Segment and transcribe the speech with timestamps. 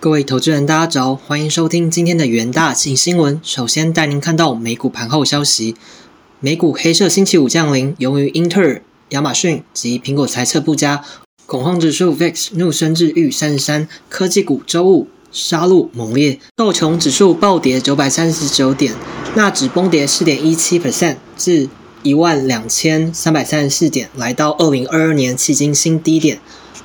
[0.00, 3.40] 各位投资人，大家早，欢迎收听今天的元大新新闻。
[3.42, 5.74] 首先带您看到美股盘后消息。
[6.38, 11.04] 美股黑色星期五降临，由于英特尔、亚马逊及苹果财测不佳，
[11.46, 13.88] 恐慌指数 VIX 怒升至逾三十三。
[14.08, 18.94] 科技股周五杀戮猛烈，道琼指数暴跌九百三十九点，
[19.34, 21.68] 纳指崩跌四点一七 percent 至
[22.04, 26.38] 一万两千三百三十四点，来到二零二二年迄今新低点。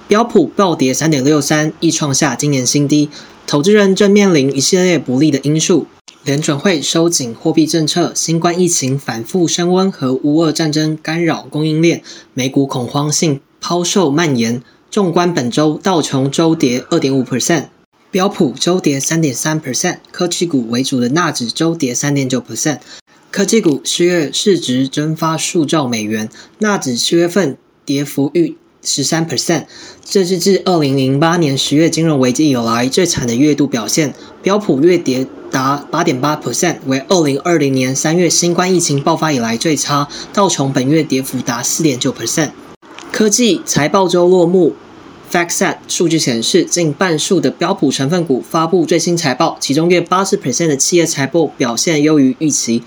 [0.07, 3.09] 标普暴跌三点六三，亦创下今年新低。
[3.45, 5.87] 投资人正面临一系列不利的因素：
[6.23, 12.01] 联准会收紧货币政策、新冠疫情反复升温和乌俄战争干扰供应链、
[12.33, 14.63] 美股恐慌性抛售蔓延。
[14.89, 17.65] 纵观本周，道琼周跌二点五 percent，
[18.11, 22.77] 标普周跌三点三 percent，科技股为主的纳指周跌三点九 percent。
[23.31, 26.29] 科技股十月市值蒸发数兆美元，
[26.59, 28.55] 纳指七月份跌幅逾。
[28.83, 29.63] 十三 percent，
[30.03, 34.13] 这是自二零零八年十月金融危机以来最惨的月度表现。
[34.41, 40.07] 标普月跌达八点八 percent，为二零二零年三月新冠疫情爆发以来最差。
[40.33, 42.49] 道琼本月跌幅达四点九 percent。
[43.11, 44.75] 科技财报周落幕
[45.31, 52.83] ，FactSet 数据显示，近半数的标普成分股发布最新财报，其中约八十 percent 的企业财报表现优于预期。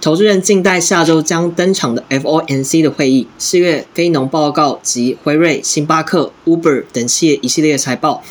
[0.00, 8.22] 投资人静待下周将登场的 FOMC 的会议、四月非农报告及辉瑞、星巴克、Uber 等企业一系列财报。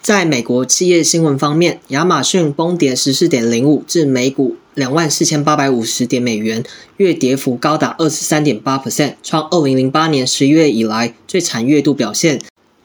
[0.00, 6.64] 在美国企业新闻方面，亚马逊崩跌十四点零五，至每股两万四千八百五十点美元，
[6.96, 12.40] 月跌幅高达二十三点八 percent，创二零零八年十一月以来最惨月度表现。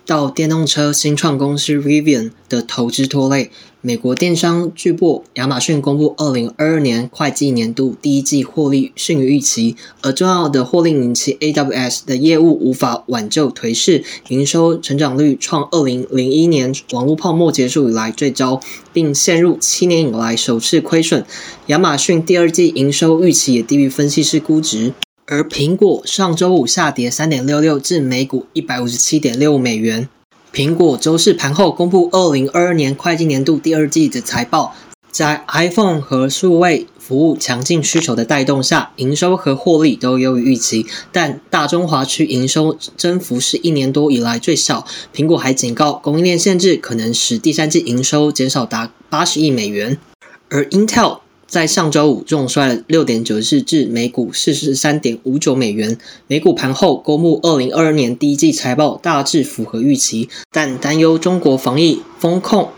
[0.08, 18.62] 到电动车新创公司 Rivian 的投资拖累，美国电商巨擘亚马逊公布二零二二年会计年度第一季获利逊于预期，而重要的获利引擎 AWS 的业务无法挽救颓势，营收成长率创二零零一年网络泡沫结束以来最糟，
[18.94, 21.26] 并陷入七年以来首次亏损。
[21.66, 24.94] 亚马逊第二季营收预期也低于分析师估值。
[25.30, 30.08] 而苹果上周五下跌三点六六，至每股一百五十七点六美元。
[30.54, 34.74] 苹果周四盘后公布二零二二年会计年度第二季的财报，
[35.12, 40.86] 在 iPhone 和数位服务强劲需求的带动下，营收和获利都优于预期。
[41.12, 44.88] 但大中华区营收增幅是一年多以来最少。
[45.14, 49.98] 苹果还警告，供应链限制可能使第三季营收减少达八十亿美元。
[50.50, 55.98] 而 Intel 在上周五重摔了六点九四至每股四十三点五九美元。
[56.28, 62.70] 美股盘后公布二零二二年第一季财报，大致符合预期，但担忧中国防疫风控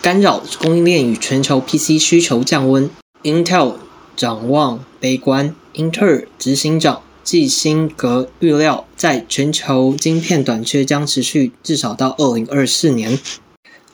[0.00, 2.88] 干扰供应链与全球 PC 需求降温。
[3.22, 3.74] Intel
[4.16, 13.18] 展望悲观，英特尔执行长季辛格预料，在全球晶片短缺将持续至少到二零二四年。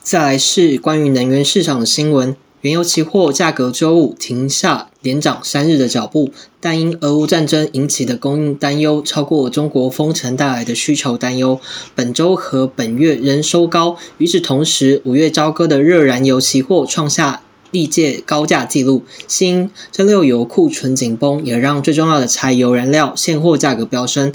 [0.01, 2.35] 再来是关于能源市场的新闻。
[2.61, 6.29] 原油期货价格周五停下连涨三日的脚步，
[6.59, 11.59] 但因俄乌战争引起的供应担忧超过中国封城带来的需求担忧，
[11.95, 13.97] 本周和本月仍收高。
[14.19, 19.01] 与此同时，五月朝歌的热燃油期货创下历届高价纪录。
[19.27, 24.31] 新蒸馏油库存紧绷，也让最重要的柴油燃料现货价格飙升。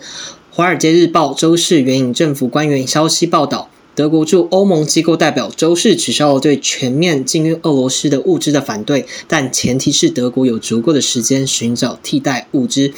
[0.50, 3.68] 华尔街日报周四援引政府官员消息报道。
[3.96, 12.92] 德国驻欧盟机构代表周四取消了对全面禁运俄罗斯的物资的反对，但前提是德国有足够的时间寻找替代物资。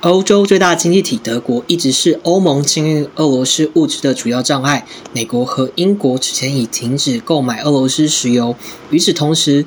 [0.00, 4.84] 欧洲最大经济体德国一直是欧盟禁运俄罗斯物资的主要障碍。
[5.12, 8.56] 美国和英国此前已停止购买俄罗斯石油。
[8.90, 9.64] 与此同时，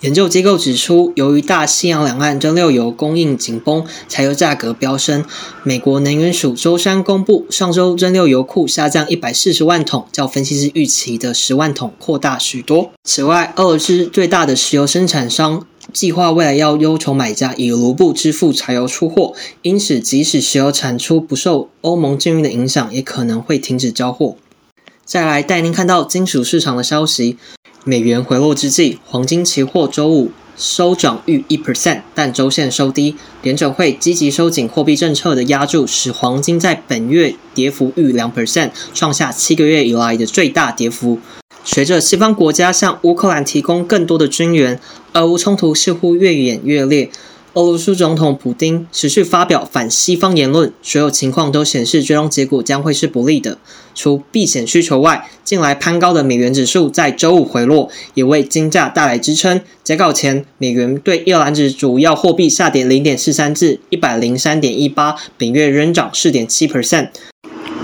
[0.00, 5.24] 研究机构指出，由于大西洋两岸蒸馏油供应紧绷，柴油价格飙升。
[5.62, 12.90] 美国能源署周三公布，上周蒸馏油库下降一百四十万桶，较分析师预期的十万桶扩大许多。
[13.04, 24.36] 此外，俄罗斯最大的石油生产商计划未来要要求买家以卢布支付柴油出货，因此即使石油产出不受欧盟禁运的影响，也可能会停止交货。
[25.06, 27.38] 再来带您看到金属市场的消息。
[27.86, 33.14] 美元回落之际，黄金期货周五收涨逾一 percent，但周线收低。
[33.42, 41.18] 联准会积极收紧货币政策的压注，使黄金在本月跌幅逾两 percent，创下七个月以来的最大跌幅。
[41.62, 44.80] 随着西方国家向乌克兰提供更多的军援，
[45.12, 47.10] 俄乌冲突似乎越演越烈。
[47.54, 53.58] 俄罗斯总统普京持续发表反西方言论，所有情况都显示最终结果将会是不利的。
[53.94, 59.60] 除避险需求外，近来攀高的美元指数在周五回落，也为金价带来支撑。
[59.84, 67.10] 截稿前，美元对一篮子主要货币下跌零点四三至一百零三点一八，本月仍涨四点七 percent。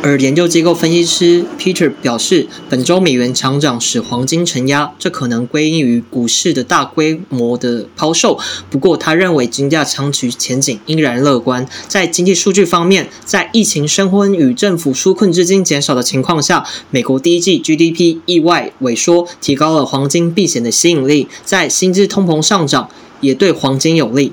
[0.03, 8.39] 而研究机构分析师 Peter 表示，本周美元强涨使黄金承压，这可能归因于股市的大规模的抛售。
[8.71, 11.69] 不过，他认为金价长期前景依然乐观。
[11.87, 21.29] 在经济数据方面，在疫情升温与政府纾困资金减少的情况下，美国第一季 GDP 意外萎缩，提高了黄金避险的吸引力。
[21.45, 22.89] 在薪资通膨上涨。
[23.21, 24.33] 也对黄金有利。